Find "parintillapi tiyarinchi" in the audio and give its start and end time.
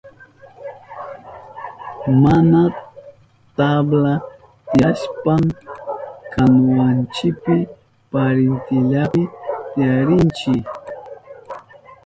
8.11-10.53